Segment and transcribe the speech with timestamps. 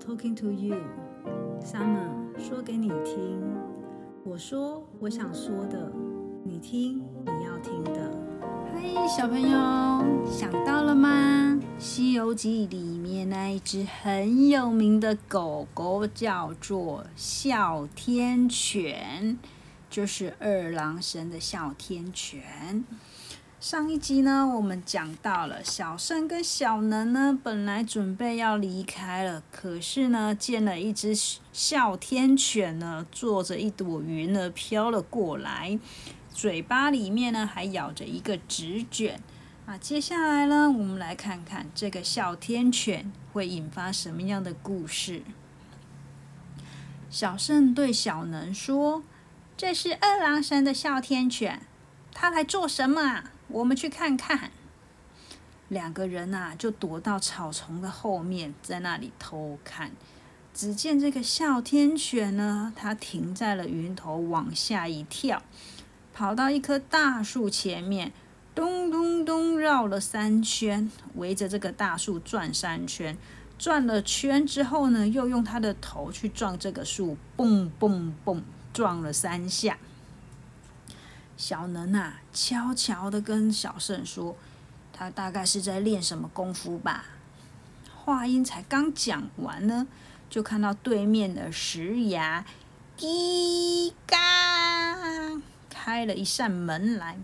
[0.00, 0.76] talking to you.
[1.62, 3.38] Summer 说给你听，
[4.24, 5.92] 我说我想说的，
[6.42, 8.10] 你听你要听的。
[8.72, 11.60] 嗨，小朋友，想到了吗？
[11.78, 19.38] 《西游记》里面那一只很有名的狗狗叫做哮天犬，
[19.90, 22.84] 就是二郎神的哮天犬。
[23.60, 31.14] 上一集呢，我们讲到了小圣跟小能呢，本来准备要离开了，可是呢，见了一只
[31.52, 35.78] 哮天犬呢，坐着一朵云呢飘了过来，
[36.32, 39.20] 嘴巴里面呢还咬着一个纸卷。
[39.66, 45.20] 那接下来呢，我们来看看这个哮天犬会引发什么样的故事。
[47.10, 49.02] 小圣对小能说
[49.54, 51.60] ：“这是二郎神的哮天犬，
[52.14, 54.50] 它来做什么啊？”我们去看看，
[55.68, 59.90] 两个人呐就躲到草丛的后面，在那里偷看。
[60.52, 65.42] 只见这个哮天犬呢，它停在了云头，往下一跳，
[66.12, 68.12] 跑到一棵大树前面，
[68.54, 73.16] 咚咚咚绕了三圈，围着这个大树转三圈。
[73.58, 78.42] 转了圈之后呢，又用它的头去撞这个树，蹦蹦蹦，
[78.72, 79.78] 撞了三下。
[81.40, 84.36] 小能啊，悄悄的跟小圣说
[84.92, 87.06] ：“他大概是在练什么功夫吧。”
[87.96, 89.86] 话音才刚讲完呢，
[90.28, 92.44] 就看到对面的石崖，
[92.94, 94.18] 滴嘎
[95.70, 97.18] 开了一扇门来。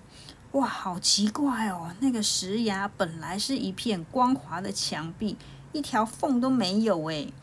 [0.52, 1.94] 哇，好奇怪哦！
[2.00, 5.36] 那个石崖本来是一片光滑的墙壁，
[5.72, 7.34] 一条缝都没有诶。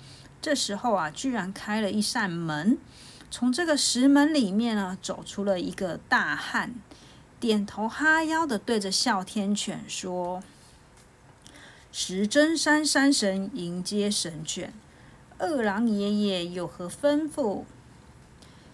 [0.42, 2.80] 这时候啊，居然开了一扇门。
[3.36, 6.76] 从这个石门里面呢，走出了一个大汉，
[7.40, 10.44] 点头哈腰的对着哮天犬说
[11.92, 14.72] ：“石真山山神迎接神犬，
[15.40, 17.64] 二郎爷爷有何吩咐？”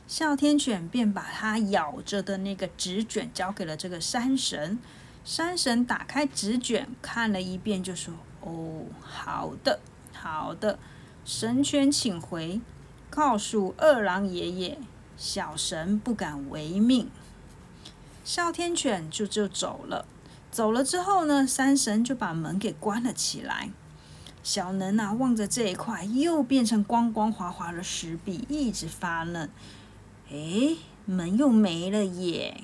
[0.09, 4.78] 哮天犬便把它咬着的那个纸卷交给了这个山神。
[5.23, 8.13] 山神打开纸卷看了一遍，就说
[8.44, 9.79] ：“哦，好的，
[10.11, 10.78] 好的，
[11.23, 12.59] 神犬请回。”
[13.19, 14.78] 告诉二郎爷爷，
[15.18, 17.09] 小神不敢违命。
[18.24, 20.06] 哮天犬就就走了。
[20.50, 23.72] 走了之后呢，山神就把门给关了起来。
[24.41, 29.50] 小能啊，望着这一块又变成光光滑滑的石壁，一直发愣。
[30.31, 32.63] 哎，门又没了耶。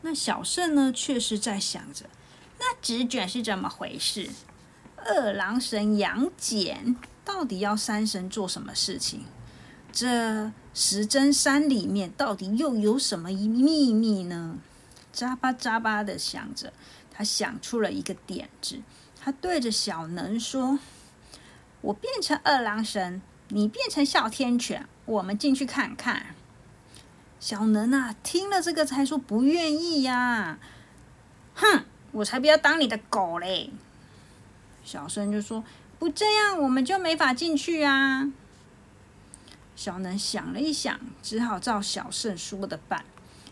[0.00, 2.06] 那小圣呢，却是在想着，
[2.58, 4.30] 那纸卷是怎么回事？
[4.96, 6.96] 二郎神杨戬。
[7.28, 9.20] 到底要山神做什么事情？
[9.92, 14.56] 这石真山里面到底又有什么秘密呢？
[15.12, 16.72] 扎巴扎巴的想着，
[17.10, 18.80] 他想出了一个点子。
[19.20, 20.78] 他对着小能说
[21.82, 26.34] ：“我变成二郎神，你变成哮天犬，我们进去看看。”
[27.38, 30.58] 小能啊，听了这个才说不愿意呀。
[31.54, 33.70] 哼，我才不要当你的狗嘞！
[34.82, 35.62] 小声就说。
[35.98, 38.30] 不这样，我们就没法进去啊！
[39.74, 43.04] 小能想了一想，只好照小圣说的办。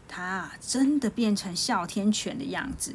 [0.09, 2.95] 他真的变成哮天犬的样子，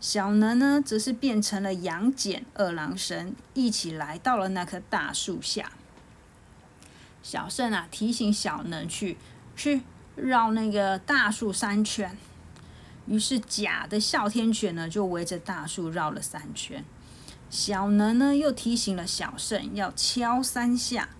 [0.00, 5.72] 小能呢，则是变成了杨戬、二郎神，一起来到了那棵大树下。
[7.22, 9.16] 小圣啊，提醒小能去
[9.56, 9.80] 去
[10.14, 12.16] 绕那个大树三圈。
[13.06, 16.84] 于是假的哮天犬呢，就围着大树绕了三圈。
[17.52, 21.10] 小能呢，又提醒了小圣要敲三下。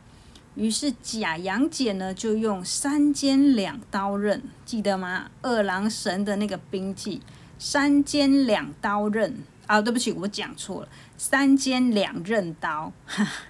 [0.54, 5.31] 于是假杨戬呢，就用三尖两刀刃，记得吗？
[5.42, 7.21] 二郎神的那个兵器，
[7.59, 9.82] 三尖两刀刃啊！
[9.82, 10.88] 对不起，我讲错了，
[11.19, 12.91] 三尖两刃刀。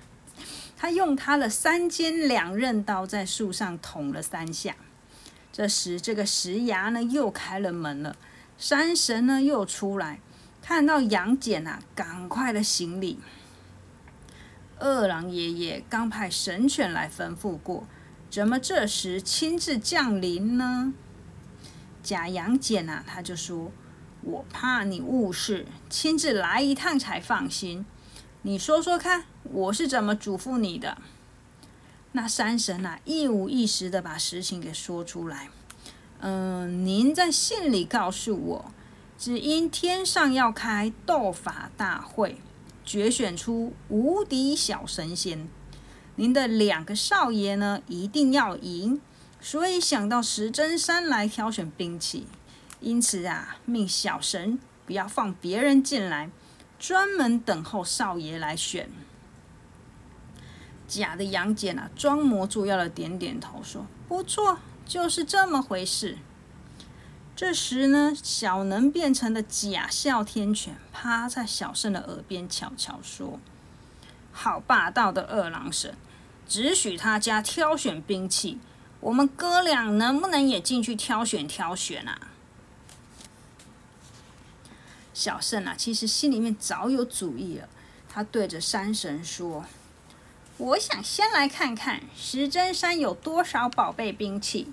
[0.76, 4.74] 他用他的三尖两刃刀在树上捅了三下。
[5.52, 8.16] 这时，这个石崖呢又开了门了，
[8.58, 10.18] 山神呢又出来。
[10.72, 13.18] 看到杨戬啊，赶快的行礼。
[14.78, 17.86] 二郎爷爷刚派神犬来吩咐过，
[18.30, 20.94] 怎么这时亲自降临呢？
[22.02, 23.70] 假杨戬啊，他就说
[24.24, 27.84] ：“我怕你误事，亲自来一趟才放心。
[28.40, 30.96] 你说说看，我是怎么嘱咐你的？”
[32.12, 35.50] 那山神啊，一五一十的把实情给说出来。
[36.20, 38.72] 嗯，您在信里告诉我。
[39.22, 42.38] 只因天上要开斗法大会，
[42.84, 45.48] 决选出无敌小神仙，
[46.16, 49.00] 您的两个少爷呢一定要赢，
[49.40, 52.26] 所以想到石真山来挑选兵器。
[52.80, 56.28] 因此啊，命小神不要放别人进来，
[56.80, 58.90] 专门等候少爷来选。
[60.88, 66.18] 假的杨戬啊，装模作样的点点头，说：“不错，就是这么回事。”
[67.44, 73.40] 这时呢，小能变成了假哮天犬，趴在小圣的耳边悄悄说
[74.30, 75.92] ：“好霸道的二郎神，
[76.48, 78.60] 只许他家挑选兵器，
[79.00, 82.28] 我们哥俩能不能也进去挑选挑选啊？”
[85.12, 87.68] 小圣啊，其实心里面早有主意了，
[88.08, 89.64] 他对着山神说
[90.58, 94.70] ：“我想先来看看石针山有多少宝贝兵器。”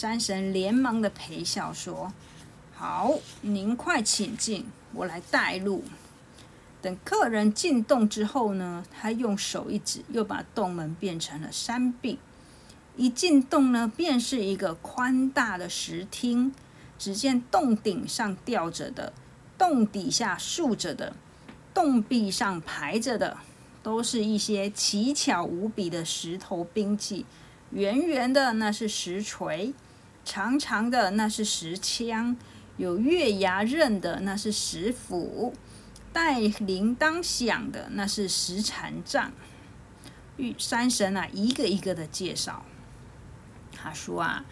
[0.00, 2.12] 山神连忙的陪笑说
[2.72, 5.82] ：“好，您快请进，我来带路。”
[6.80, 12.20] 等客人进洞之后呢，他用手一指，又把洞门变成了山壁。
[12.96, 16.54] 一进洞呢，便是一个宽大的石厅。
[16.96, 19.12] 只见洞顶上吊着的，
[19.58, 21.16] 洞底下竖着的，
[21.74, 23.38] 洞壁上排着的，
[23.82, 27.26] 都是一些奇巧无比的石头兵器。
[27.72, 29.74] 圆圆的那是石锤。
[30.28, 32.36] 长长的那是石枪，
[32.76, 35.54] 有月牙刃的那是石斧，
[36.12, 39.32] 带铃铛响的那是石禅杖。
[40.36, 42.62] 玉山神啊，一个一个的介绍。
[43.72, 44.44] 他说啊，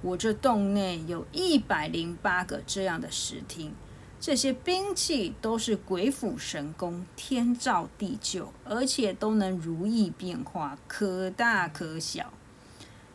[0.00, 3.74] 我这洞内有一百零八个这样的石厅，
[4.18, 12.32] 这些兵器都是鬼斧神工，天造地就，而且都能如意变化，可大可小。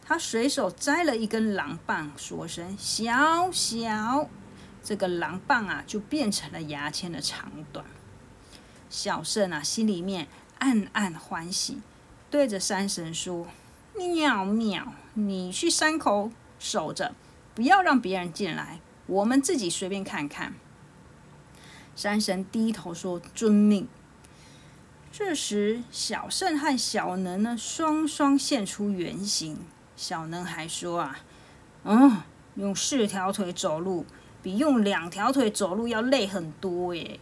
[0.05, 4.29] 他随手摘了一根狼棒，说声“小小”，
[4.83, 7.85] 这个狼棒啊，就变成了牙签的长短。
[8.89, 10.27] 小圣啊，心里面
[10.59, 11.81] 暗暗欢喜，
[12.29, 13.47] 对着山神说
[13.95, 17.15] ：“妙妙，你去山口守着，
[17.55, 20.53] 不要让别人进来，我们自己随便看看。”
[21.95, 23.87] 山神低头说：“遵命。”
[25.13, 29.59] 这时，小圣和小能呢，双双现出原形。
[29.95, 31.19] 小能还说啊，
[31.83, 32.17] 嗯，
[32.55, 34.05] 用四条腿走路
[34.41, 37.19] 比用两条腿走路要累很多耶。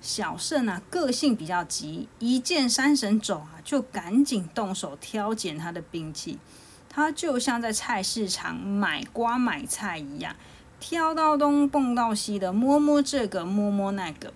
[0.00, 6.38] 小圣啊，个性比较急，一见山神走啊，就赶紧动手挑拣他的兵器。
[6.88, 10.34] 他就像在菜市场买瓜买菜一样，
[10.80, 14.32] 挑到东蹦到西的，摸摸这个摸摸那个。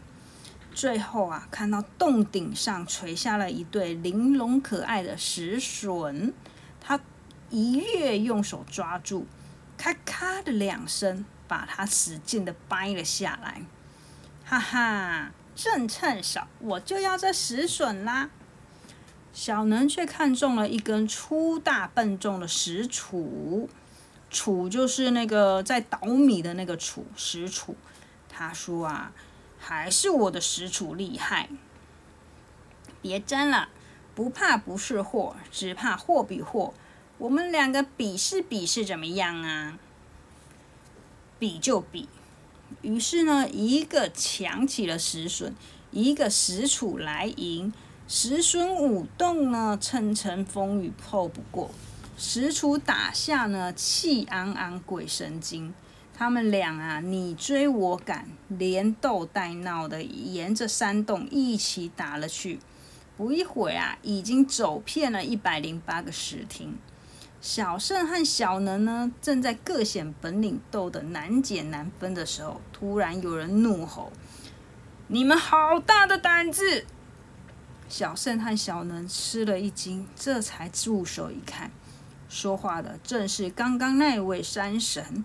[0.75, 6.33] 最后啊，看到洞顶上垂下了一对玲珑可爱的石笋，
[7.55, 9.27] 一跃用手抓住，
[9.79, 13.63] 咔咔的两声，把它使劲的掰了下来。
[14.45, 18.29] 哈哈，正趁手，我就要这石笋啦！
[19.33, 23.69] 小能却看中了一根粗大笨重的石杵，
[24.33, 27.77] 杵就是那个在捣米的那个杵，石杵。
[28.29, 29.13] 他说啊，
[29.61, 31.49] 还是我的石杵厉害。
[33.01, 33.69] 别争了，
[34.13, 36.75] 不怕不是货，只怕货比货。
[37.19, 39.79] 我们两个比试比试怎么样啊？
[41.39, 42.09] 比就比。
[42.83, 45.55] 于是呢，一个抢起了石笋，
[45.93, 47.73] 一个石杵来迎。
[48.09, 51.71] 石笋舞动呢，层层风雨透不过；
[52.19, 55.73] 石杵打下呢，气昂昂鬼神经。
[56.13, 62.59] 他们俩啊，你追我赶，连斗带闹的，沿着山洞一起打了去。
[63.17, 66.77] 不一会儿啊，已经走遍了一百零八个石亭。
[67.45, 74.11] 小圣和小能呢，正在各显本领，斗得难解难分的时候，突然有人怒吼
[75.09, 76.87] ：“你们好大的胆子！”
[77.87, 81.71] 小圣和小能吃了一惊，这才住手一看，
[82.31, 85.23] 说话的正是刚刚那位山神。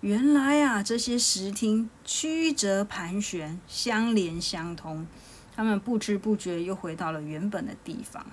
[0.00, 5.06] 原来啊，这些石厅曲折盘旋，相连相通，
[5.54, 8.26] 他们不知不觉又回到了原本的地方。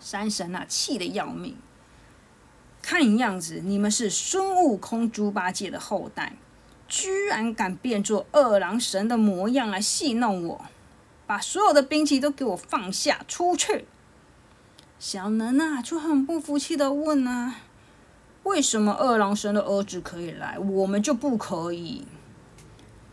[0.00, 1.56] 山神啊，气得要命。
[2.84, 6.34] 看样子你们是孙悟空、猪八戒的后代，
[6.86, 10.66] 居然敢变作二郎神的模样来戏弄我！
[11.26, 13.86] 把所有的兵器都给我放下，出去！
[14.98, 17.56] 小能啊，就很不服气的问啊
[18.44, 22.06] ：“为什么二郎神的儿子可以来，我们就不可以？”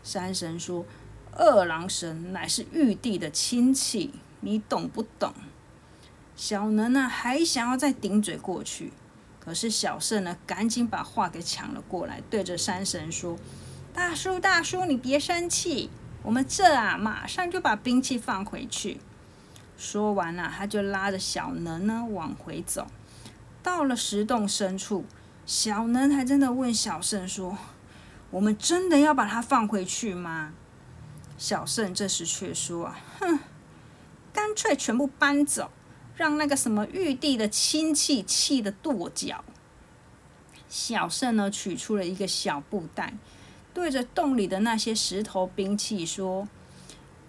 [0.04, 0.84] 山神说
[1.32, 5.32] ：“二郎神乃是玉帝的亲戚，你懂不懂？”
[6.36, 8.92] 小能啊，还想要再顶嘴过去。
[9.44, 13.36] 可是小圣呢，赶紧把话给抢了过来，对着山神说
[13.92, 15.90] ：“大叔，大叔，你别生气，
[16.22, 19.00] 我们这啊，马上就把兵器放回去。”
[19.76, 22.86] 说完了，他就拉着小能呢往回走。
[23.64, 25.04] 到了石洞深处，
[25.44, 27.58] 小能还真的问小圣说
[28.30, 30.52] ：“我们真的要把它放回去吗？”
[31.36, 33.40] 小圣这时却说：“啊哼，
[34.32, 35.72] 干脆全部搬走。”
[36.16, 39.44] 让那个什么玉帝的亲戚气得跺脚。
[40.68, 43.14] 小圣呢，取出了一个小布袋，
[43.74, 46.48] 对着洞里的那些石头兵器说：“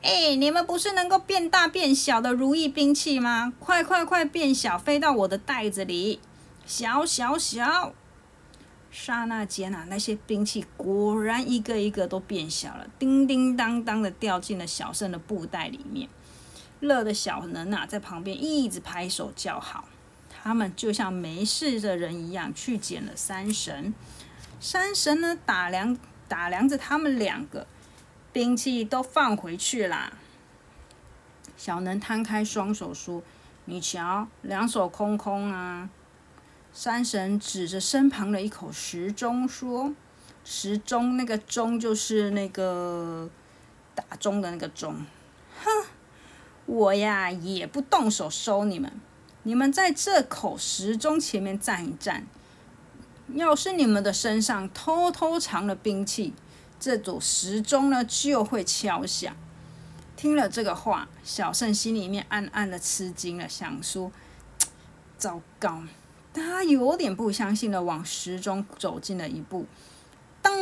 [0.02, 3.54] 哎，你们不是能够变大变小的如意兵器吗？
[3.60, 6.20] 快快快变小，飞到我的袋子里！
[6.66, 7.94] 小小小！”
[8.90, 16.08] 刹那间啊，那些兵器果然一个一个都变小了，叮叮当当的掉进了小圣的布袋里面。
[16.84, 19.88] 乐的小能啊，在旁边一直拍手叫好。
[20.30, 23.94] 他们就像没事的人一样去捡了山神。
[24.60, 25.98] 山神呢，打量
[26.28, 27.66] 打量着他们两个，
[28.32, 30.14] 兵器都放回去啦。
[31.56, 33.24] 小能摊开双手说
[33.66, 35.90] ：“你瞧，两手空空啊。”
[36.74, 39.94] 山神指着身旁的一口时钟说
[40.44, 43.30] ：“时钟，那个钟就是那个
[43.96, 45.06] 打钟的那个钟。”
[45.64, 45.70] 哼，
[46.66, 48.92] 我呀也不动手收你们。
[49.44, 52.26] 你们在这口时钟前面站一站，
[53.34, 56.34] 要是你们的身上偷偷藏了兵器，
[56.80, 59.36] 这组时钟呢就会敲响。
[60.16, 64.10] 听了这个话，小圣心里面暗暗的吃惊了，想说：
[65.18, 65.84] 糟糕！
[66.34, 69.66] 他有点不相信的往时钟走近了一步，
[70.42, 70.54] 当，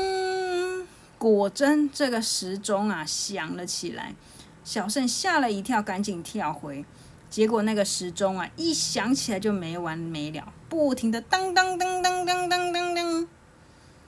[1.20, 4.16] 果真这个时钟啊响了起来。
[4.72, 6.86] 小圣吓了一跳，赶紧跳回。
[7.30, 13.28] 结果那个时钟啊，一响起来就没完没了，不停的当当当当当当当当。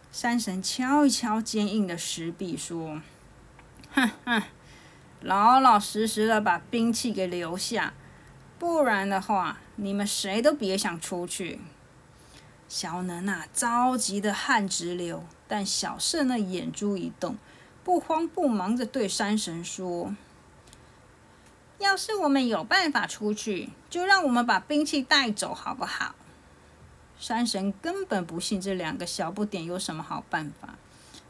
[0.10, 3.02] 山神敲一敲坚硬的石壁，说
[3.92, 4.44] ：“哼哼，
[5.20, 7.94] 老老实实的把兵器给留下，
[8.58, 11.60] 不然的话，你们谁都别想出去。”
[12.70, 17.36] 小能啊，着急的汗直流，但小圣那，眼珠一动，
[17.84, 20.16] 不慌不忙的对山神说。
[21.84, 26.16] 要是我们有办法出去，就让我们把兵器带走，好不好？
[27.20, 30.76] 山神根本不信这两个小不点有什么好办法，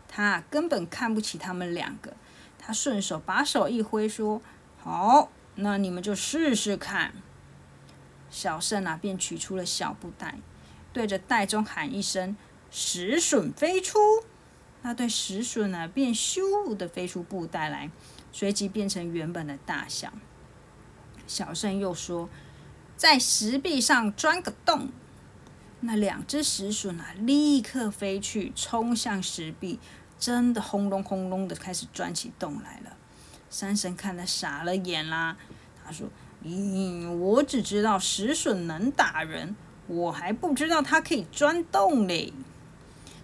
[0.07, 2.13] 他根本看不起他们两个。
[2.59, 4.41] 他顺手把手一挥，说
[4.81, 7.13] ：“好，那你们就试试看。”
[8.29, 10.37] 小圣啊，便取出了小布袋，
[10.93, 12.37] 对着袋中喊一声
[12.71, 13.99] ：“石笋飞出！”
[14.83, 17.89] 那对石笋呢，便咻的飞出布袋来，
[18.31, 20.11] 随即变成原本的大小。
[21.25, 22.29] 小圣又说
[22.97, 24.89] ：“在石壁上钻个洞。”
[25.85, 29.79] 那两只石笋啊，立刻飞去，冲向石壁，
[30.17, 32.95] 真的轰隆轰隆的开始钻起洞来了。
[33.49, 35.35] 山神看得傻了眼啦，
[35.83, 36.07] 他说
[36.43, 39.55] ：“咦，我只知道石笋能打人，
[39.87, 42.33] 我还不知道它可以钻洞嘞。”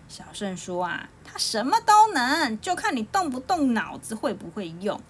[0.09, 5.01] 小圣说：“啊，它什么都能，就看你动不动脑子，会不会用。”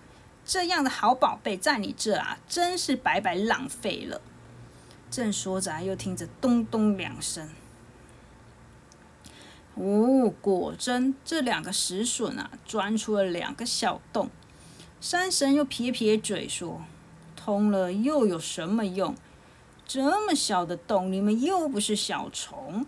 [0.50, 4.20] 这样的好宝贝在你这啊，真是白白浪费了。
[5.12, 7.48] 正说着，又听着咚咚两声。
[9.76, 14.32] 哦，果真，这两个石笋啊，钻出了两个小洞。
[15.00, 16.82] 山神又撇撇嘴说
[17.38, 19.14] ：“通了又有什么用？
[19.86, 22.88] 这么小的洞，你们又不是小虫。”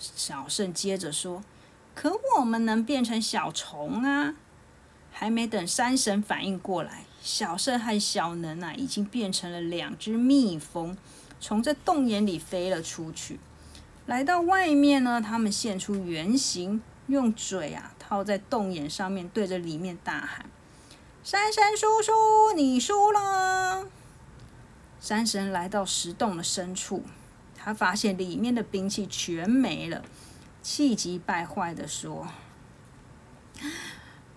[0.00, 1.44] 小圣接着说
[1.94, 4.36] ：“可我们能变成小虫啊。”
[5.12, 10.96] 还没等山神反应过来，小圣和小能啊，已经变成了两只蜜蜂，
[11.38, 13.38] 从这洞眼里飞了出去。
[14.06, 20.46] 来到外面呢，他们现出原形，用嘴啊套在洞眼上面，对着里面大喊
[21.22, 22.12] ：“山神叔叔，
[22.56, 23.86] 你输了！”
[24.98, 27.04] 山神来到石洞的深处，
[27.54, 30.02] 他发现里面的兵器全没了，
[30.62, 32.26] 气急败坏的说：“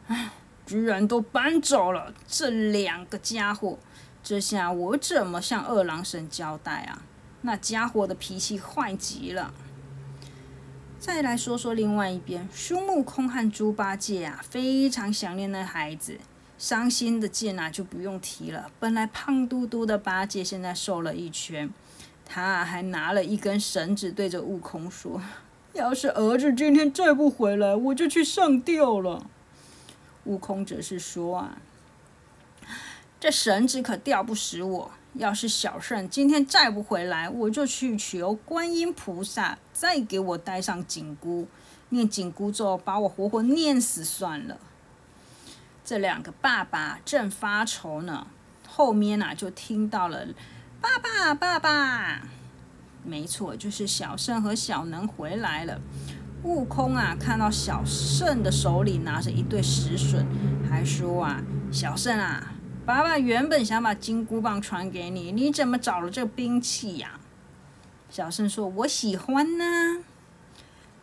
[0.07, 0.29] 唉。”
[0.65, 2.13] 居然都搬走了！
[2.27, 3.77] 这两个家伙，
[4.23, 7.03] 这下我怎么向二郎神交代啊？
[7.41, 9.53] 那家伙的脾气坏极了。
[10.97, 16.17] 再来说说另外一边，孙悟空和猪八戒啊，非常想念那孩子，
[16.57, 18.71] 伤心的劲啊就不用提了。
[18.79, 21.69] 本来胖嘟嘟的八戒，现在瘦了一圈，
[22.25, 25.21] 他还拿了一根绳子，对着悟空说
[25.73, 29.27] ：“要是儿子今天再不回来，我就去上吊了。”
[30.25, 31.57] 悟空则是说：“啊，
[33.19, 34.91] 这绳子可吊不死我。
[35.13, 41.47] 要是小圣今天再不回来，我就去求观音菩萨，再给我带上紧箍，
[41.89, 44.57] 念紧箍咒，把我活活念死算了。”
[45.85, 48.27] 这两个爸爸正发愁呢，
[48.67, 50.27] 后面呢就听到了
[50.81, 52.23] “爸爸，爸爸”，
[53.05, 55.79] 没错，就是小圣和小能回来了。
[56.45, 60.23] 悟空啊，看到小圣的手里拿着一对石笋，
[60.69, 61.41] 还说啊
[61.73, 62.53] ：“小圣啊，
[62.85, 67.19] 爸爸原本想把金箍棒传给你，你怎么找了这兵器呀？”
[68.11, 70.03] 小圣说：“我喜欢呢。”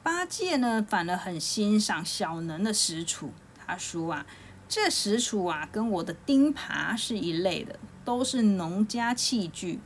[0.05, 3.31] 八戒呢，反而很欣赏小能的石杵。
[3.67, 4.25] 他说：“啊，
[4.69, 9.81] 这石杵啊，跟我的钉耙是一类的，都是农家器具，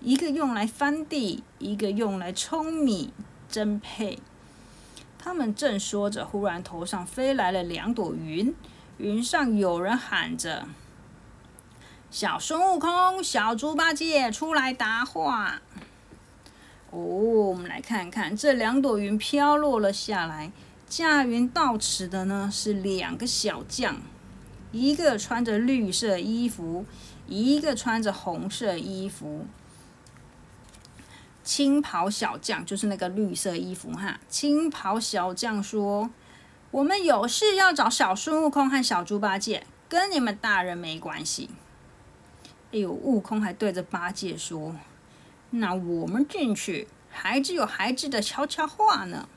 [0.00, 3.12] 一个用来翻地，一个用来舂米，
[3.46, 4.18] 真配。”
[5.24, 8.52] 他们正说着，忽然头上飞来了两朵云，
[8.98, 10.66] 云上有人喊着
[12.10, 15.62] ：“小孙悟空，小猪八戒，出来答话！”
[16.90, 20.50] 哦，我们来看看这两朵云飘落了下来，
[20.88, 24.02] 驾云到此的呢是两个小将，
[24.72, 26.84] 一个穿着绿色衣服，
[27.28, 29.46] 一个穿着红色衣服。
[31.44, 34.20] 青袍小将就是那个绿色衣服哈。
[34.28, 36.10] 青袍小将说
[36.70, 41.50] ：“我们有事要找小孙悟空和小猪八戒，跟你们大人没关系。”
[42.72, 44.74] 哎呦，悟空还对着八戒说。
[45.50, 49.28] 那我们进去，孩子有孩子的悄悄话呢。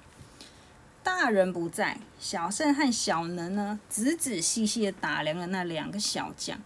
[1.04, 6.58] 大人不在，小圣和小能呢，仔仔细细的打量了那两个小将，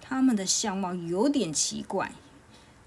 [0.00, 2.12] 他们的相貌有点奇怪，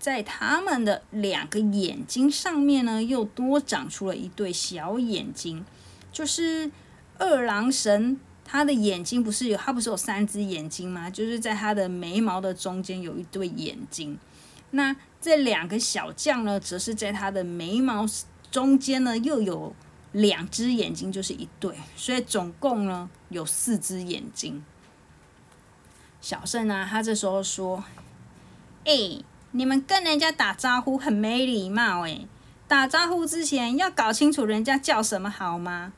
[0.02, 5.64] 在他们的两个眼睛上面呢，又多长出了一对小眼睛，
[6.12, 6.70] 就是
[7.18, 11.10] 二郎神他的眼睛不是有，他不是有三只眼睛吗？
[11.10, 14.20] 就是在他的眉毛的中间有一对眼睛，
[14.72, 14.94] 那。
[15.24, 18.08] 这两个小将呢，则是在他的眉毛
[18.50, 19.76] 中间呢，又有
[20.14, 24.64] 两只眼睛，就是一对，所以总共呢有四只眼睛。
[26.22, 27.84] 小圣呢，他这时候说
[28.84, 29.22] ：“哎，
[29.54, 32.22] 你们跟人家打招呼很没礼貌哎，
[32.70, 35.92] 打招呼之前要搞清楚人家叫什么好吗？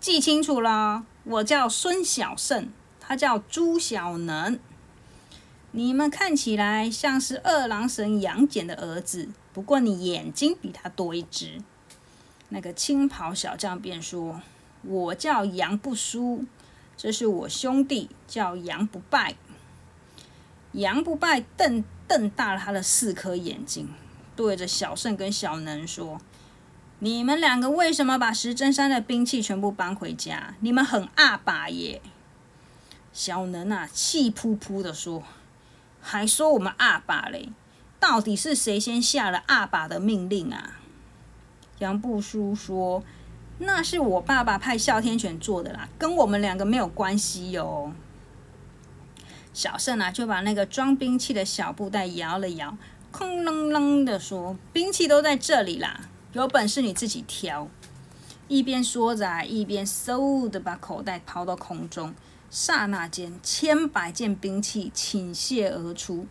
[0.00, 4.58] 记清楚了，我叫孙小圣，他叫朱小能。”
[5.70, 11.62] 你们看起来像是二郎神杨戬的儿子，不过你眼睛比他多一只。
[12.48, 14.40] 那个青袍小将便说
[14.82, 16.44] ：“我叫杨不输，
[16.96, 19.36] 这是我兄弟，叫杨不败。”
[20.76, 23.88] 杨不败瞪瞪大了他的四颗眼睛，
[24.36, 26.20] 对着小胜跟小能说
[27.00, 30.54] ：“你们两个为什么把石针山的兵器全部搬回家？
[30.60, 32.02] 你们很阿爸耶！”
[33.10, 35.22] 小能啊，气扑扑的说。
[35.98, 37.48] 还说我们阿爸嘞？
[37.98, 40.78] 到底是谁先下了阿爸的命令啊？
[41.78, 43.02] 杨不书说
[43.58, 47.92] ：“那是我爸爸派哮天犬做的啦，跟我们两个没有关系哟。”
[49.56, 52.76] 小胜啊，就把那个装兵器的小布袋摇了摇，
[53.10, 57.66] 空愣愣的说：“兵器都在这里啦，有本事你自己挑。”
[58.48, 62.14] 一边说着，一边嗖的把口袋抛到空中。
[62.50, 66.26] 刹那间，千百件兵器倾泻而出。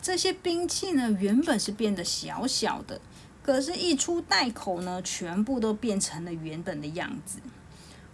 [0.00, 3.02] 这些兵器呢，原本是变得小小的，
[3.42, 7.38] 可是，一出袋口呢，全部都变成了原本的样子。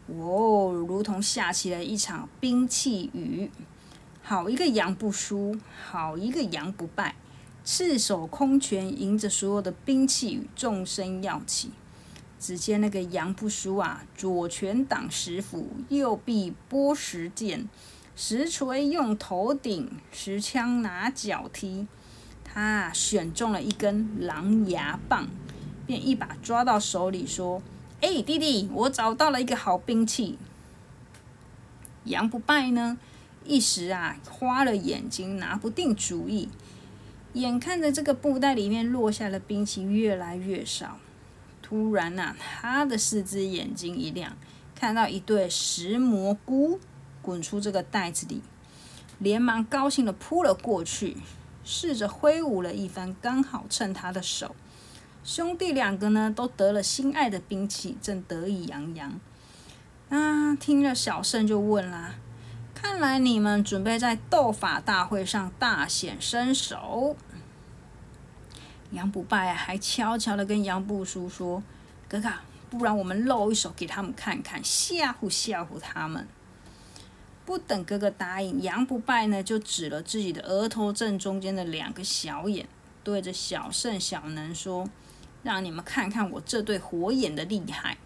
[0.08, 3.48] 哦，如同下起了一场兵器雨。
[4.28, 7.16] 好一个杨不输，好一个杨不败，
[7.64, 11.70] 赤手空拳迎着所有的兵器与众生要起。
[12.38, 17.70] 只见那个杨不输啊，左拳挡石斧，右臂拨石剑，
[18.14, 21.86] 石锤用头顶，石枪拿脚踢。
[22.44, 25.26] 他选中了一根狼牙棒，
[25.86, 27.62] 便一把抓到手里，说
[28.02, 30.38] ：“哎，弟弟，我找到了一个好兵器。”
[32.04, 32.98] 杨不败呢，
[33.48, 36.50] 一时啊花了眼睛，拿不定主意。
[37.32, 40.98] 眼看着这个布袋里面落下的兵器越来越少。
[41.62, 44.36] 突然呐，他的四只眼睛一亮，
[44.74, 46.78] 看到一对石蘑菇
[47.22, 48.42] 滚出这个袋子里，
[49.18, 51.16] 连忙高兴的扑了过去，
[51.64, 54.54] 试着挥舞了一番，刚好趁他的手。
[55.24, 59.20] 兄弟两个呢，都得了心爱的兵器，正得意洋洋。
[60.08, 62.14] 啊，听了小胜就问啦
[62.80, 67.16] ：“看来你们准备在斗法大会上大显身手？”
[68.92, 71.60] 杨不败还悄悄的跟杨不叔说
[72.08, 72.30] ：“哥哥，
[72.70, 76.26] 不然我们露一手给他们看看，吓唬吓唬他们。”
[77.44, 82.68] 不等哥哥答应，杨不败呢就指了自己的额头正中间的两个小眼，
[83.02, 84.88] 对着小圣、小能说
[85.42, 87.98] ：“让你们看看我这对火眼的厉害。”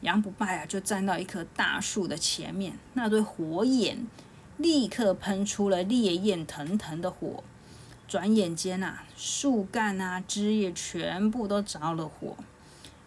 [0.00, 4.06] 杨不败啊就站到一棵大树的前面，那对火眼
[4.56, 7.42] 立刻喷出了烈焰腾腾的火。
[8.06, 12.36] 转眼间啊，树干啊、枝叶全部都着了火。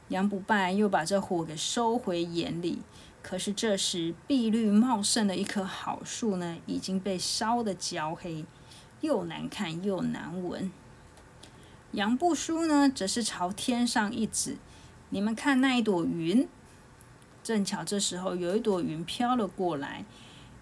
[0.10, 2.80] 杨不败又把这火给收回眼里。
[3.24, 8.46] 可是这时，碧绿茂盛的一棵好树呢，已经被烧得焦黑。
[9.00, 10.72] 又难看又难闻。
[11.94, 14.58] 杨不书呢，则是朝天上一指
[15.10, 16.48] ：“你们看那一朵云。”
[17.44, 20.06] 正巧这时候有一朵云飘了过来，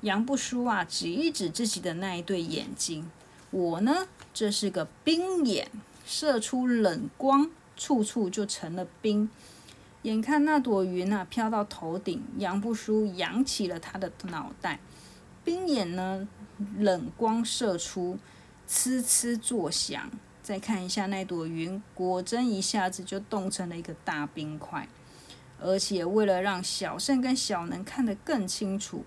[0.02, 3.10] 杨不书啊，指一指自己的那一对眼睛
[3.52, 5.70] ：“我呢，这是个冰眼，
[6.06, 9.30] 射出冷光，处处就成了冰。”
[10.04, 14.80] 眼看那朵云啊飘到头顶，杨不书扬起了他的脑袋，
[15.44, 16.26] 冰眼呢，
[16.78, 18.18] 冷光射出，
[18.66, 20.10] 呲呲作响。
[20.42, 24.88] 再看一下那朵云，果真一下子就冻成了一个大冰块。
[25.62, 29.06] 而且为了让小胜跟小能看得更清楚，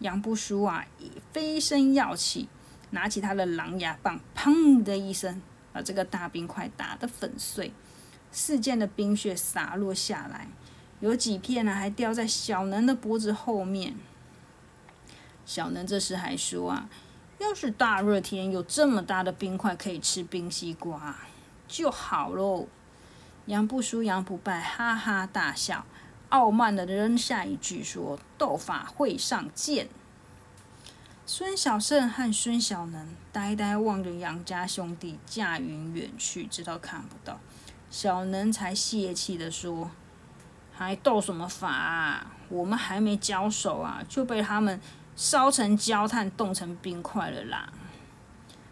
[0.00, 0.86] 杨不输啊，
[1.32, 2.48] 飞身跃起，
[2.90, 7.72] 拿起他的狼牙棒，砰的一声，把这个大冰块打得粉碎。
[8.30, 10.48] 四溅的冰雪洒落下来，
[11.00, 13.96] 有几片呢，还掉在小能的脖子后面。
[15.44, 16.88] 小能这时还说啊。
[17.38, 21.16] 要是大热天有这么大的冰块可以吃冰西瓜
[21.68, 22.66] 就好喽！
[23.48, 25.86] 杨不输杨不败哈哈大笑，
[26.28, 29.88] 傲慢的扔下一句说：“斗法会上见。”
[31.24, 37.40] 孙小胜和孙小能呆呆望着杨家兄弟驾云远去，直到看不到。
[37.88, 39.90] 小能才泄气的说
[40.70, 42.32] ：“还斗什么法啊？
[42.50, 44.78] 我们还没交手啊，就被他们……”
[45.16, 47.72] 烧成焦炭，冻成冰块了啦！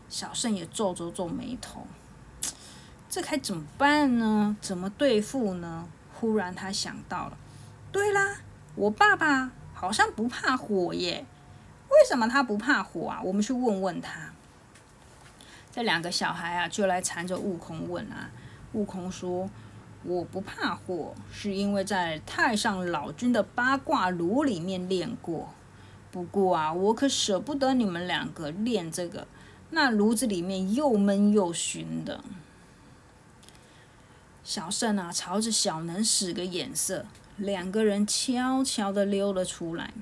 [0.09, 1.87] 小胜也皱皱皱眉头，
[3.17, 4.55] 这该怎么办呢？
[4.61, 5.89] 怎么对付呢？
[6.13, 7.39] 忽然他想到了，
[7.91, 8.43] 对啦，
[8.75, 11.25] 我爸爸好像不怕火耶，
[11.89, 13.23] 为什么他不怕火啊？
[13.25, 14.33] 我们去问问他。
[15.73, 18.29] 这两个小孩啊，就来缠着悟空问啊。
[18.75, 19.49] 悟空说
[20.05, 25.49] ：“我不怕火，是因为在太上老君的八卦炉里面练过。”
[26.13, 29.27] 不过啊，我可舍不得你们两个练这个，
[29.71, 32.23] 那炉子里面又闷又熏的。
[34.47, 37.05] 小胜啊，朝着小能使个眼色，
[37.37, 39.93] 两个人悄悄的溜了出来。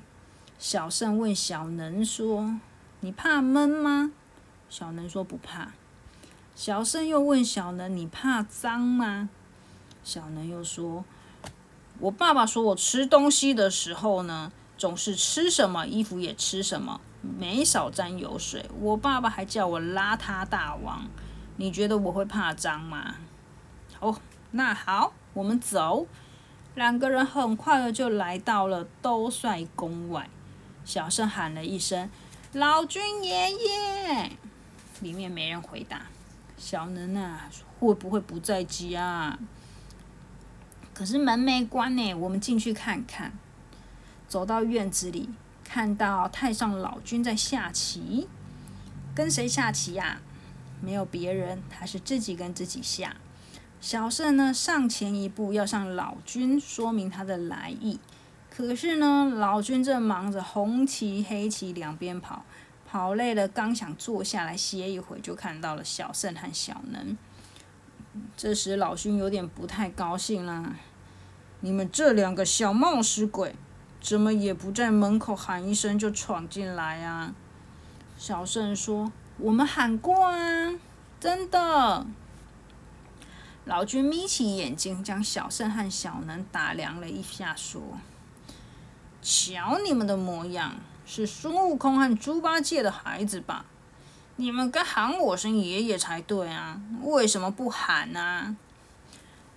[0.59, 2.59] 小胜问小能说
[3.01, 4.11] ：“你怕闷吗？”
[4.69, 5.71] 小能说：“不怕。”
[6.55, 9.29] 小胜又问小能：“你怕脏吗？”
[10.05, 11.03] 小能又说
[11.97, 18.69] ：“我爸爸说我吃东西的时候呢。”总是吃什么衣服也吃什么，没少沾油水。
[18.81, 21.07] 我爸爸还叫我邋遢大王。
[21.55, 23.15] 你觉得我会怕脏吗？
[24.01, 24.19] 哦，
[24.57, 26.07] 那好，我们走。
[26.75, 30.29] 两个人很快的就来到了兜率宫外。
[30.85, 32.09] 小声喊了一声
[32.53, 34.31] ：“老君爷爷！”
[35.01, 36.03] 里面没人回答。
[36.55, 37.49] 小能啊，
[37.81, 39.37] 会不会不在家？
[40.93, 43.33] 可是门没关呢，我们进去看看。
[44.29, 45.31] 走到院子里，
[45.65, 48.29] 看到太上老君在下棋，
[49.13, 50.21] 跟谁下棋呀？
[50.79, 53.17] 没有别人，他是自己跟自己下。
[53.85, 57.99] 小胜呢，上前一步要向老君说明他的来意，
[58.49, 62.43] 可是呢，老君正忙着红旗黑旗两边跑，
[62.89, 67.15] 跑累了，刚想坐下来歇一会，就看到了小胜和小能。
[68.35, 70.73] 这时老君有点不太高兴啦
[71.61, 73.53] ：“你们这两个小冒失鬼！”
[74.01, 77.35] 怎么也不在门口喊一声就闯进来啊？
[78.17, 80.73] 小胜说：“我们喊过啊，
[81.19, 82.07] 真的。”
[83.65, 87.81] 老君眯起眼睛，将小胜和小能打量了一下，说
[89.21, 90.75] ：“瞧你们的模样，
[91.05, 93.65] 是孙悟空和猪八戒的孩子吧？
[94.35, 98.55] 你们该喊我声爷爷才对啊，为什么不喊呢？”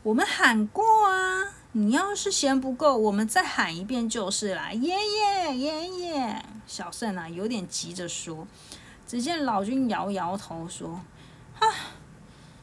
[0.04, 1.54] 我们喊过啊。
[1.72, 4.72] 你要是嫌不够，我们再喊一遍就是啦。
[4.72, 8.48] 爷爷，爷爷，小胜啊，有点急着说。
[9.06, 11.02] 只见老君摇摇头说
[11.60, 11.68] ：“啊，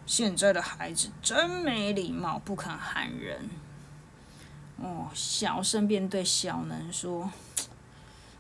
[0.06, 3.50] 现在的孩子真没礼貌，不肯喊人。”
[4.78, 7.32] 哦，小声便对小能说：“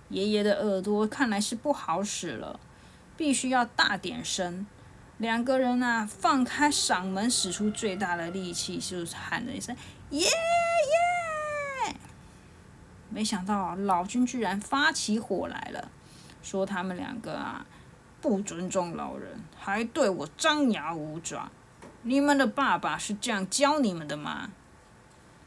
[0.09, 2.59] 爷爷的耳朵看来是不好使了，
[3.15, 4.67] 必须要大点声。”
[5.17, 9.73] 两个人啊，放开嗓门，使出最大的力气，就是喊了一声。
[10.09, 11.95] 爷爷！
[13.09, 15.89] 没想到老君居然发起火来了，
[16.43, 17.65] 说他们两个啊
[18.21, 21.51] 不尊重老人，还对我张牙舞爪。
[22.03, 24.51] 你们的爸爸是这样教你们的吗？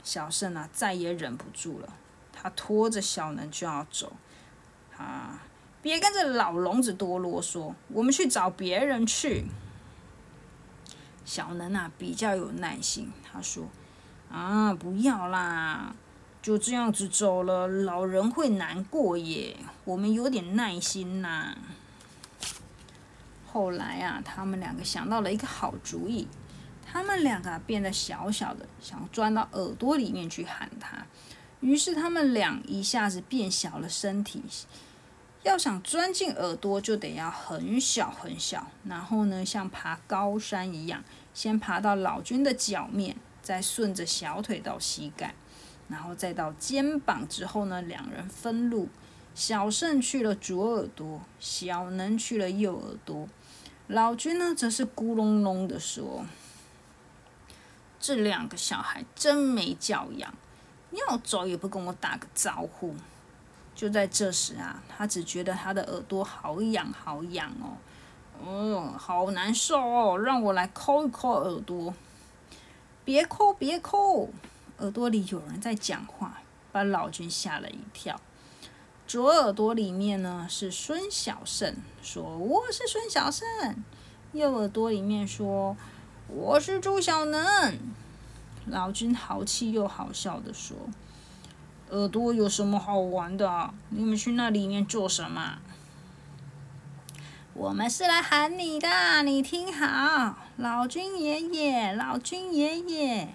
[0.02, 1.92] 小胜啊再也忍不住了，
[2.32, 4.12] 他拖着小能就要走。
[4.96, 5.42] 啊，
[5.82, 9.44] 别跟着老聋子多啰嗦，我们去找别人去。
[11.24, 13.66] 小能啊比较有耐心，他说。
[14.30, 15.94] 啊，不要啦，
[16.42, 19.56] 就这样子走了，老人会难过耶。
[19.84, 21.56] 我们有点耐心呐。
[23.58, 26.28] 后来啊，他们两个想到了一个好主意，
[26.86, 31.04] 他们两个变得小小的，想钻到耳朵里面去喊他。
[31.58, 34.44] 于是他们俩一下子变小了身体，
[35.42, 41.02] 要想钻进耳朵，就得要很小很小，然后呢，像爬高山一样，
[41.34, 45.34] 先爬到老君的脚面，再顺着小腿到膝盖，
[45.88, 48.88] 然后再到肩膀之后呢，两人分路。
[49.34, 53.28] 小胜去了左耳朵，小能去了右耳朵。
[53.88, 56.26] 老君呢，则是咕隆隆的说
[57.98, 60.34] ：“这两个小孩真没教养，
[60.90, 62.94] 要走也不跟我打个招呼。”
[63.74, 67.78] 就在这时啊，他只觉得他的耳朵好痒，好痒哦，
[68.44, 71.94] 嗯，好难受哦，让我来抠一抠耳朵。
[73.06, 74.28] 别抠，别抠，
[74.78, 78.20] 耳朵里有人在讲话，把老君吓了一跳。
[79.08, 83.48] 左耳朵里面呢是孙小胜说：“我是孙小胜。”
[84.32, 85.74] 右耳朵里面说
[86.28, 87.78] ：“我是朱小能。”
[88.68, 90.76] 老君豪气又好笑的说
[91.88, 93.72] ：“耳朵有什么好玩的？
[93.88, 95.58] 你们去那里面做什么？”
[97.54, 103.28] 我们是来喊你的，你听好，老君爷爷，老君爷爷，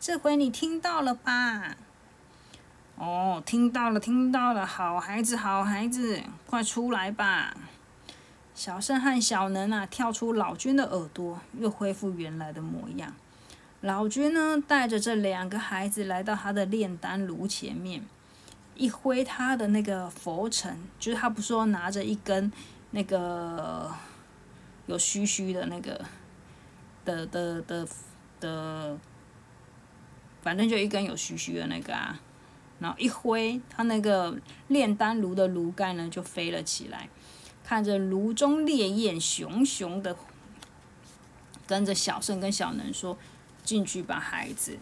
[0.00, 1.76] 这回你听到了吧？
[2.96, 7.54] 哦，听到了，听到了，好孩子，好孩子，快出来吧！
[8.54, 13.12] 小胜和小能啊，跳出老君的耳朵，又恢复原来的模样。
[13.80, 18.04] 老君呢，带着这两个孩子来到他的炼丹炉前面，
[18.76, 22.50] 一挥他的那个佛尘，就是他不说拿着一根
[22.92, 23.92] 那个
[24.86, 26.00] 有须须的那个
[27.04, 27.86] 的的的
[28.38, 28.96] 的，
[30.42, 32.20] 反正就一根有须须的那个啊。
[32.78, 34.36] 然后一挥，他那个
[34.68, 37.08] 炼丹炉的炉盖呢，就飞了起来。
[37.62, 40.14] 看着炉中烈焰熊熊的，
[41.66, 43.16] 跟着小胜跟小能说
[43.64, 44.78] ：“进去吧，孩子。”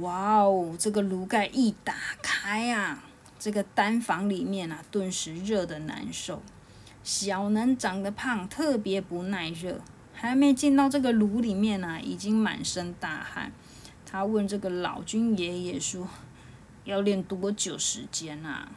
[0.00, 3.04] 哇哦，这个炉盖一打开啊，
[3.38, 6.42] 这个丹房里面啊，顿时热的难受。
[7.04, 9.80] 小能长得胖，特别不耐热，
[10.12, 13.52] 还没进到这个炉里面呢，已经满身大汗。
[14.08, 16.08] 他问这个老君爷爷说
[16.86, 18.70] ：“要练多久时间啊？”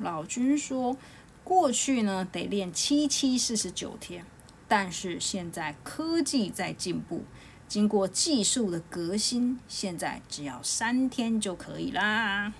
[0.00, 0.96] 老君说
[1.44, 4.24] ：“过去呢得练七七四十九天，
[4.66, 7.22] 但是现在科技在进步，
[7.68, 12.54] 经过技术的革新，现在只要三天就可以啦。”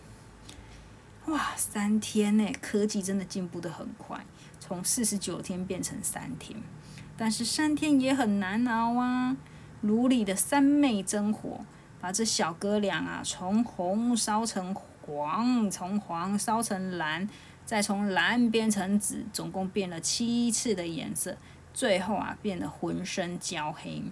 [1.26, 2.52] 哇，三天呢？
[2.60, 4.26] 科技真的进步的很快，
[4.60, 6.60] 从四十九天变成三天，
[7.16, 9.36] 但是三天也很难熬啊！
[9.80, 11.64] 炉里的三昧真火。
[12.02, 17.28] 把这小哥俩啊，从红烧成黄，从黄烧成蓝，
[17.64, 21.36] 再从蓝变成紫，总共变了七次的颜色，
[21.72, 24.02] 最后啊，变得浑身焦黑。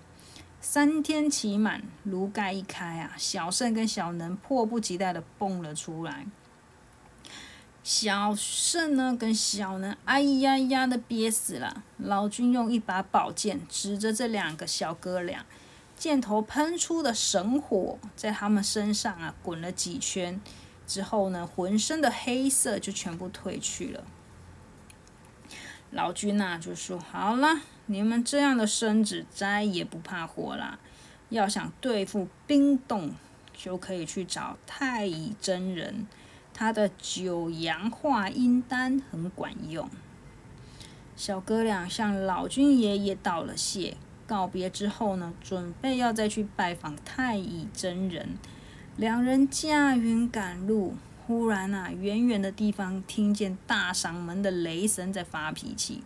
[0.61, 6.27] 三天期满，炉盖一开啊，小胜跟小能迫不及待的蹦了出来。
[7.83, 11.83] 小胜呢，跟小能哎呀呀的憋死了。
[11.97, 15.45] 老君用一把宝剑指着这两个小哥俩。
[16.01, 20.41] 箭头喷出的神火在他们身上啊滚了几圈
[20.87, 24.03] 之后呢，浑身的黑色就全部褪去了。
[25.91, 30.81] 老君呐就说：“好了，你们这样的身子再也不怕火了。
[31.29, 33.11] 要想对付冰冻，
[33.53, 36.07] 就可以去找太乙真人，
[36.55, 39.91] 他的九阳化阴丹很管用。”
[41.15, 43.99] 小哥俩向老君爷爷道了谢。
[44.31, 48.39] 告别之后呢，准备要再去拜访太乙真人。
[48.97, 50.95] 两人驾云赶路，
[51.27, 56.05] 忽然啊，远远的地方听见大嗓门的雷神在发脾气。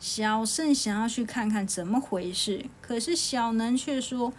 [0.00, 4.32] 小胜想要去看看怎么回事，可是小能却说：“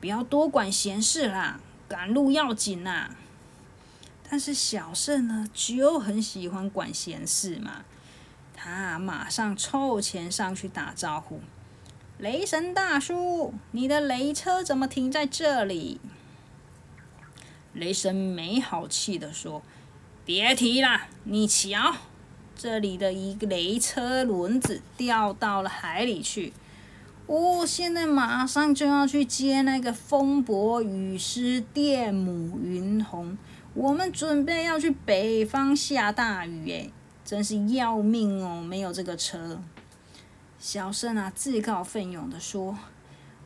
[0.00, 3.10] 不要多管闲事啦，赶路要紧呐。”
[4.28, 7.84] 但是小胜呢，就很喜欢管闲事嘛，
[8.52, 11.40] 他马上凑前上去打招呼。
[12.18, 16.00] 雷神大叔，你的雷车怎么停在这里？
[17.72, 19.62] 雷神没好气的说
[20.26, 21.94] ：“别提了，你瞧，
[22.56, 26.52] 这里的一个雷车轮子掉到了海里去。
[27.28, 33.38] 我现在马上就要去接那个风伯雨师电母云红，
[33.74, 36.90] 我们准备要去北方下大雨，诶，
[37.24, 38.60] 真是要命哦！
[38.60, 39.62] 没有这个车。”
[40.60, 42.76] 小圣啊，自告奋勇的说：“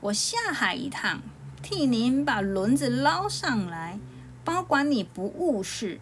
[0.01, 1.21] 我下海一趟，
[1.63, 3.99] 替您把轮子捞上来，
[4.43, 6.01] 保管你不误事。”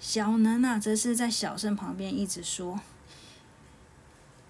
[0.00, 2.80] 小能啊，则是在小圣旁边一直说：“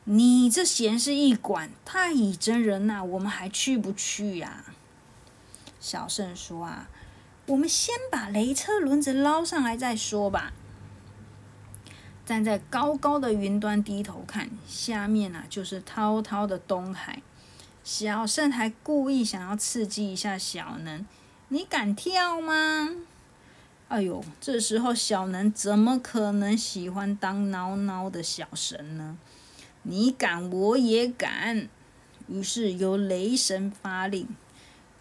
[0.05, 4.65] 你这闲事一管，太乙真人呐，我们还去不去呀？”
[5.81, 6.89] 小圣说：“啊，
[7.47, 10.53] 我们先把雷车轮子捞上来再说吧。”
[12.29, 17.23] 站在高高的云端低头看，下面啊就是滔滔的东海。
[17.83, 21.07] 小圣还故意想要刺激一下小能
[21.49, 22.91] ：“你敢跳吗？”
[23.89, 29.17] 哎呦，这时候小能怎么可能喜欢当孬孬的小神呢？
[29.85, 31.67] 你敢，我也敢。
[32.27, 34.29] 于是由雷神发令：“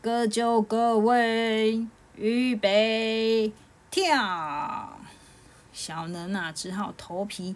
[0.02, 1.86] 各就各位，
[2.16, 3.52] 预备，
[3.92, 4.97] 跳！”
[5.78, 7.56] 小能啊，只好头皮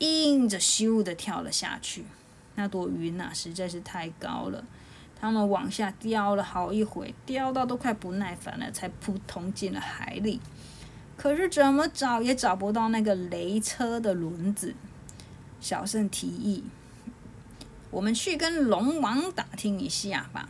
[0.00, 2.04] 硬着，咻的跳了下去。
[2.56, 4.64] 那朵云啊，实在是太高了，
[5.20, 10.40] 他们往下掉了好一会，掉到都快不耐烦了，才扑通进了海里。
[11.16, 14.74] 可是怎么找也找不到那个雷车的轮子。
[15.60, 16.64] 小圣提议
[17.92, 20.48] ：“我们去跟龙王打听一下吧。”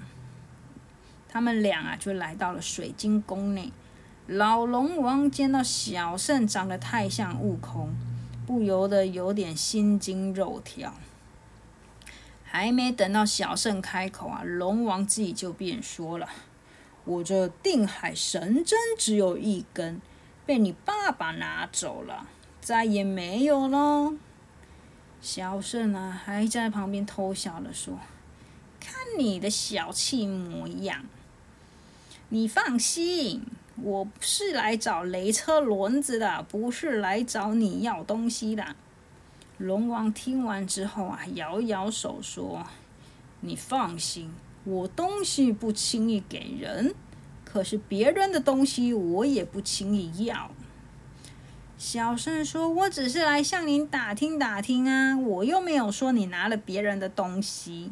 [1.28, 3.70] 他们俩啊，就来到了水晶宫内。
[4.26, 7.94] 老龙王见到小圣长得太像悟空，
[8.46, 10.94] 不由得有点心惊肉跳。
[12.42, 16.28] 还没等到小圣开口啊，龙王自己就便说了
[17.04, 20.00] ：“我这定海神针只有一根。”
[20.46, 22.26] 被你爸爸拿走了，
[22.60, 24.14] 再也没有了。
[25.20, 27.98] 小圣啊，还在旁边偷笑了，说
[28.78, 31.04] ：“看你的小气模样。”
[32.28, 33.46] 你放心，
[33.82, 38.76] 我是来找雷车轮子的，不是来找你要东西的。
[39.58, 42.64] 龙王听完之后啊，摇摇手说
[43.42, 44.30] ：“你放心，
[44.64, 46.94] 我东西不轻易给人。”
[47.44, 50.50] 可是别人的东西我也不轻易要。
[51.76, 57.90] 小圣说：“我只是来向您打听打听啊，我又没有说你拿了别人的东西。”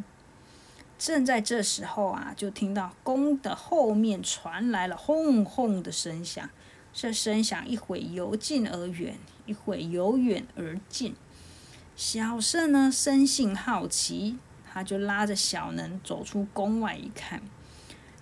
[1.05, 6.49] 正在这时候啊，就听到宫的后面传来了轰轰的声响。
[6.93, 11.17] 这声响一会由近而远，一会由远而近。
[11.97, 17.43] 小胜呢，生性好奇，他就拉着小能走出宫外一看。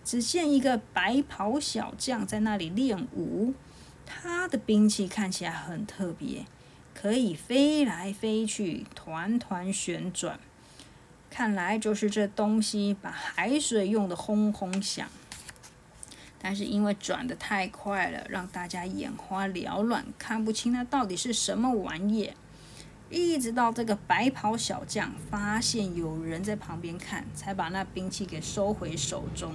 [0.03, 3.53] 只见一个白袍小将在那里练武，
[4.07, 6.47] 他的兵器看起来很特别，
[6.95, 10.41] 可以飞来飞去，团团旋转。
[11.31, 15.09] 看来就是这东西把海水用的轰轰响。
[16.43, 22.33] 但是因为转的太快了，让大家眼花缭乱，看不清那到底是什么玩意。
[23.11, 29.53] 一直到这个白袍小将发现有人在旁边看，才把那兵器给收回手中。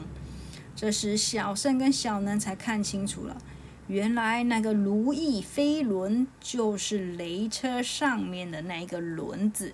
[0.75, 3.37] 这时，小圣跟小能才看清楚了，
[3.87, 9.73] 原来那个如意飞轮就是雷车上面的那个轮子。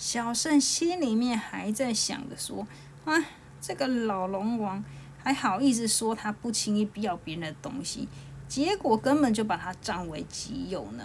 [0.00, 2.66] 小圣心里面还在想着说
[3.04, 3.22] ：“啊，
[3.60, 4.82] 这个老龙王
[5.18, 8.08] 还好意思说他不轻易不要别人的东西，
[8.48, 11.04] 结果根本就把他占为己有呢。”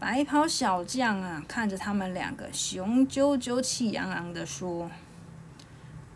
[0.00, 4.90] 白袍小将啊，看着他们两个，雄赳赳、气昂昂的说。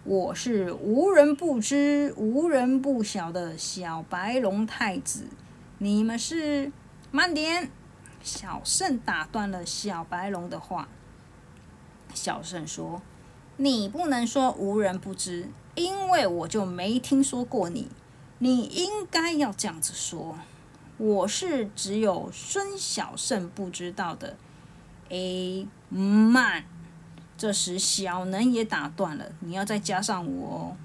[0.05, 5.27] 我是无人不知、无人不晓的小白龙太子，
[5.77, 6.73] 你们是？
[7.11, 7.71] 慢点！
[8.23, 10.88] 小圣打断了小白龙的话。
[12.14, 13.01] 小圣说
[13.57, 17.88] ：“你不能说无人不知，因为我就没听说过你。
[18.38, 20.37] 你应该要这样子说：
[20.98, 24.37] 我是只有孙小圣不知道的。
[25.11, 26.64] 哎，慢！”
[27.38, 29.27] 这时，小能也打断了。
[29.40, 30.77] 你要再加上我哦。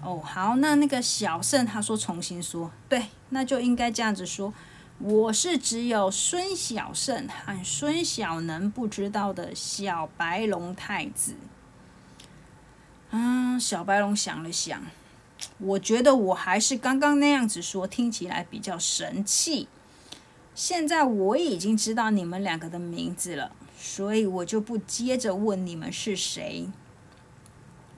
[0.00, 4.54] 哦，好，那那个小圣他说重新说，对，那就应该这样子说。
[4.98, 11.36] 我是只有孙小圣和孙小能不知道的小白龙太子。
[13.10, 14.82] 嗯，小白龙想了想，
[15.58, 19.68] 我觉得我还是刚刚那样子说，听起来比较神气。
[20.54, 23.52] 现在我已经知道你们两个的名字了。
[23.80, 26.66] 所以我就不接着问你们是谁。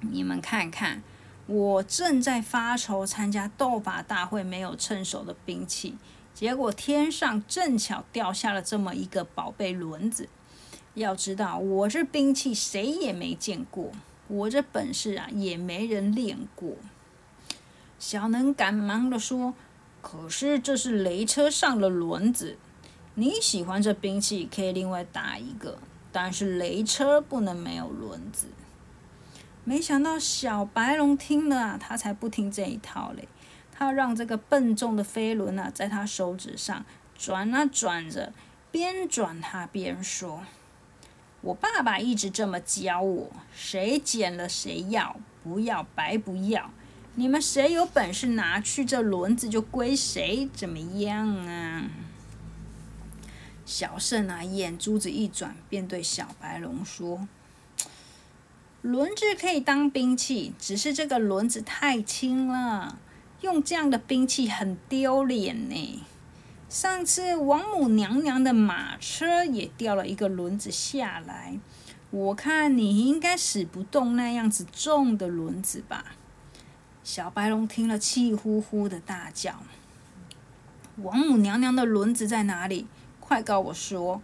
[0.02, 1.02] 你们看看，
[1.46, 5.96] 我正在发愁参加斗法大会没有趁手的兵器，
[6.34, 10.28] 结果天上正巧掉下了这么一个宝贝轮子。
[10.94, 13.92] 要知道，我这兵器谁也没见过，
[14.28, 16.76] 我这本事啊也没人练过。
[17.98, 19.54] 小能赶忙的说
[20.02, 22.56] ：“可是这是雷车上的轮子。”
[23.14, 25.78] 你喜欢这兵器，可以另外打一个，
[26.10, 28.46] 但是雷车不能没有轮子。
[29.64, 33.28] 没想到小白龙听了啊，他才不听这一套嘞。
[33.80, 36.84] 他让这个笨重的飞轮啊，在他手指上
[37.16, 38.34] 转啊转着，
[38.70, 40.42] 边转他边说
[41.40, 46.70] ：“我爸爸一直这么教我：谁捡了谁要，不要白不要。
[47.14, 51.84] 你们谁有本事拿去这轮子，就归谁，怎么样啊？
[53.64, 57.26] 小圣啊，眼珠子一转，便对小白龙说
[58.82, 62.98] ：“轮子可以当兵器，只是这个轮子太轻了，
[63.40, 66.04] 用这样的兵器很丢脸呢。”
[66.68, 71.58] 上次王母娘娘的马车也掉了一个轮子下来，
[72.10, 76.04] 我看你应该使不动那样子重的轮子吧？
[77.02, 79.64] 小白龙听了，气呼呼的大叫
[81.02, 82.86] ：“王母娘娘的轮子在哪里？
[83.18, 84.22] 快告我说！”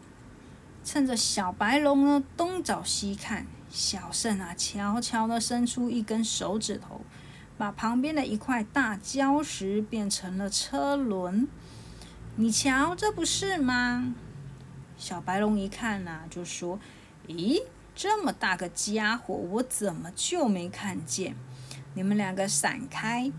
[0.85, 7.01] 趁着小白龙呢东找西看，小圣啊悄悄的伸出一根手指头，
[7.59, 11.49] 把旁边的一块大礁石变成了车轮。
[12.37, 14.15] 你瞧，这不是吗？
[14.99, 16.79] 小白龙一看呐，就说
[17.29, 17.63] ：“咦，
[17.95, 21.35] 这么大个家伙，我怎么就没看见？
[21.95, 23.33] 你们两个闪开！”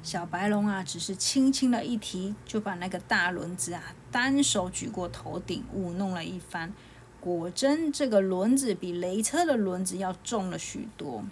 [0.00, 6.72] 小白龙啊，只是轻轻的一提，就把那个大轮子啊，单手举过头顶，舞弄了一番。
[7.20, 11.24] 果真，这个轮子比雷车的轮子要重了许多。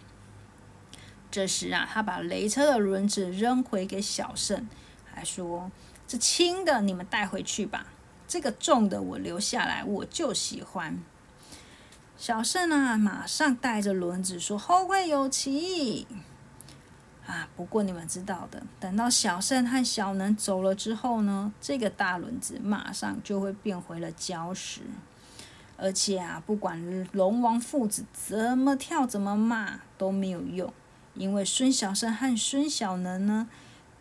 [1.36, 4.66] 这时啊，他把雷车的轮子扔回给小圣，
[5.04, 5.70] 还说。
[6.08, 7.88] 这轻的你们带回去吧，
[8.26, 10.98] 这个重的我留下来，我就喜欢。
[12.16, 16.06] 小胜啊，马上带着轮子说：“后会有期。”
[17.28, 24.80] 啊，不过你们知道的，等到小胜和小能走了之后呢，这个大轮子马上就会变回了礁石。
[25.76, 30.72] 而且啊，不管龙王父子怎么跳、怎么骂都没有用，
[31.16, 33.48] 因为孙小胜和孙小能呢。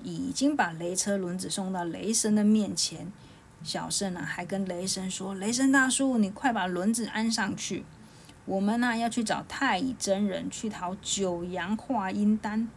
[0.03, 3.11] 已经把雷车轮子送到雷神的面前，
[3.63, 7.85] 小圣呢还跟雷神说：“雷神大叔，你快把轮子安上去，
[8.45, 12.67] 我们呢要去找太乙真人去讨九阳化阴丹。”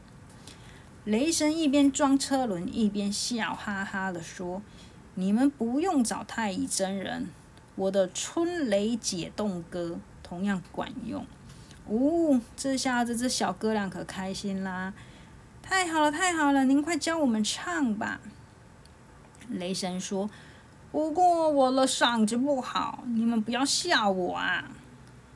[1.05, 4.62] 雷神一边装车轮，一边笑哈哈的说
[5.16, 7.28] ：“你们不用找太乙真人，
[7.74, 11.26] 我的春雷解冻歌同样管用。”
[11.89, 14.93] 呜，这下子这小哥俩可开心啦！
[15.62, 16.64] 太好了，太好了！
[16.64, 18.20] 您快教我们唱吧。
[19.49, 20.30] 雷神说
[20.93, 24.64] ：“不过我的嗓子不好，你们不要笑我啊。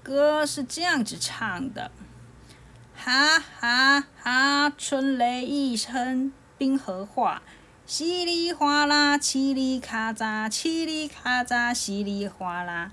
[0.03, 1.91] 歌是这样子唱的：
[2.97, 7.43] 哈哈哈，春雷一声冰河化，
[7.87, 12.91] 稀里哗啦，嘁里咔嚓，嘁里咔嚓，稀里哗啦。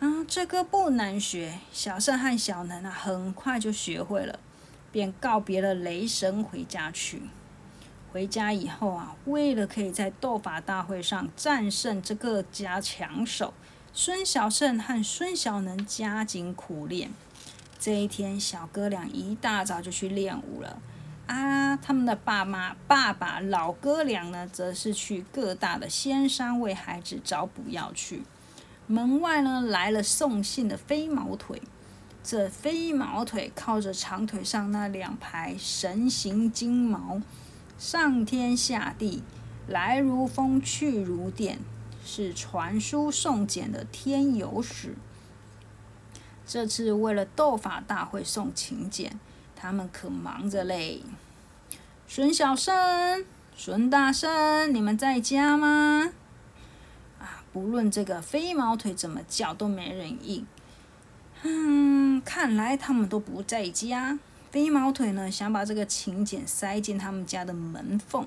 [0.00, 4.38] 啊，这歌不难学，小胜和小能啊，很快就学会了。”
[4.92, 7.20] 便告别了雷神，回家去。
[8.10, 13.52] 回家以后啊，为了可以在斗法大会上战胜这个家强手，
[13.92, 17.10] 孙小胜和孙小能加紧苦练。
[17.78, 20.80] 这一天，小哥俩一大早就去练武了。
[21.26, 28.22] 啊，他们的爸妈、爸爸、老哥俩呢，则是去各大的仙山为孩子找补药去。
[28.86, 31.60] 门外呢，来了送信的飞毛腿。
[32.22, 37.20] 这飞毛腿靠着长腿上那两排神形金毛，
[37.78, 39.22] 上天下地，
[39.68, 41.60] 来如风，去如电，
[42.04, 44.96] 是传书送简的天有使。
[46.44, 49.18] 这次为了斗法大会送请柬，
[49.54, 51.02] 他们可忙着嘞。
[52.08, 53.24] 孙小生、
[53.56, 56.12] 孙大圣，你们在家吗？
[57.56, 60.46] 无，论这个飞毛腿怎么叫，都没人应。
[61.42, 64.18] 嗯，看来他们都不在家。
[64.50, 68.26] 飞毛腿呢，想把这个请柬塞进他们家的门缝，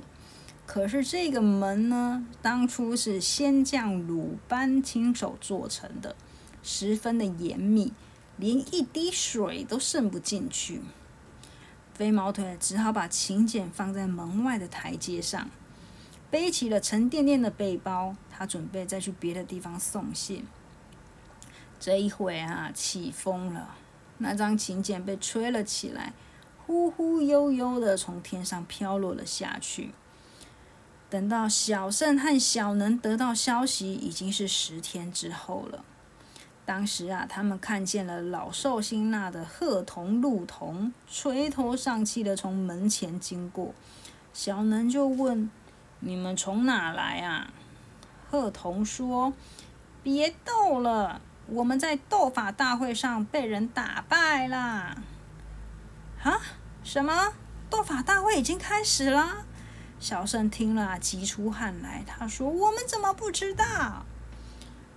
[0.65, 6.15] 可是这个门呢，当初是仙将鲁班亲手做成的，
[6.63, 7.93] 十分的严密，
[8.37, 10.81] 连一滴水都渗不进去。
[11.93, 15.49] 飞毛腿只好把请柬放在门外的台阶上，
[16.29, 20.45] 背起了沉甸甸的背包，他准备再去别的地方送信。
[21.79, 23.75] 这一回啊，起风了，
[24.19, 26.13] 那张请柬被吹了起来，
[26.65, 29.91] 忽忽悠悠的从天上飘落了下去。
[31.09, 35.83] 等到小圣和小能得到消息，已经是十天之后了。
[36.65, 43.73] 当时啊，他们看见了老寿星那的鹤童、鹿童垂头丧气的从门前经过。
[44.31, 45.49] 小能就问
[45.99, 47.51] ：“你们从哪来啊？”
[48.29, 49.33] 鹤童说
[50.03, 51.21] ：“别逗了。”
[51.51, 54.95] 我们在斗法大会上被人打败啦！
[56.21, 56.39] 啊？
[56.83, 57.33] 什么？
[57.71, 59.45] 斗法大会已经开始了？
[59.99, 62.03] 小圣听了，急出汗来。
[62.05, 64.05] 他说：“我们怎么不知道？”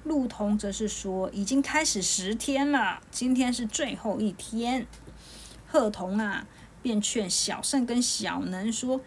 [0.04, 4.86] 陆童则是说已经开始十天了，今天是最后一天。
[5.66, 6.46] 鹤童啊，
[6.82, 9.00] 便劝小胜跟小能说：“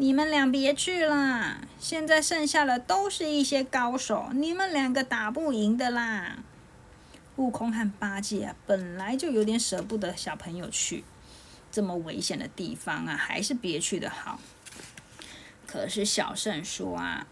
[0.00, 6.38] 你们俩别去啦，现在剩下的都是一些高手，你们两个打不赢的啦。”
[7.36, 11.04] 悟空和八戒啊，本来就有点舍不得小朋友去
[11.70, 14.40] 这么危险的地方啊，还是别去的好。
[15.66, 17.26] 可是小圣说啊，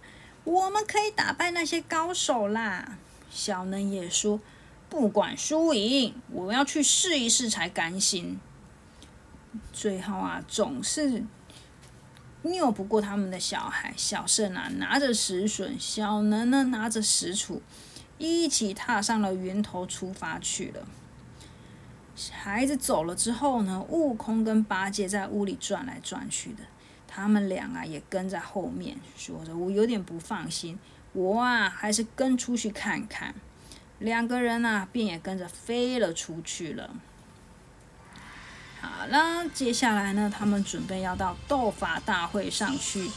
[0.44, 2.98] 我们可以打败那些高手啦。
[3.30, 4.38] 小能也说，
[4.90, 8.38] 不管输赢，我要去试一试才甘心。
[9.72, 11.24] 最后啊，总是
[12.54, 13.92] 拗不过他们的小孩。
[13.96, 17.60] 小圣啊，拿着石笋；小能呢，拿着石杵，
[18.18, 20.86] 一起踏上了源头出发去了。
[22.32, 26.64] 孩子走了之后呢，悟空跟八戒在屋里转来转去的，
[27.06, 30.78] 他们俩啊也跟在后面，说着我有点不放心，
[31.12, 33.34] 我啊还是跟出去看看。
[34.00, 36.94] 两个人啊便也跟着飞了出去了。
[38.80, 43.10] 好了，接下来呢，他们准备要到斗法大会上去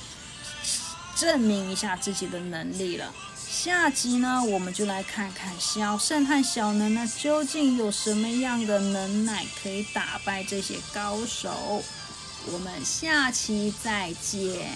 [1.16, 3.14] 证明一下自己的能力了。
[3.36, 11.84] 下集呢，我们就来看看小圣和小能呢，究竟有什么样的能耐可以打败这些高手。
[12.52, 14.72] 我们下期再见。